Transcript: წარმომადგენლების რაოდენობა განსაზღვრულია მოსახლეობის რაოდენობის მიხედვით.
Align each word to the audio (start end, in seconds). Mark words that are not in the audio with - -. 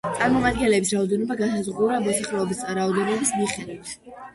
წარმომადგენლების 0.19 0.93
რაოდენობა 0.95 1.39
განსაზღვრულია 1.43 2.03
მოსახლეობის 2.09 2.67
რაოდენობის 2.83 3.39
მიხედვით. 3.41 3.99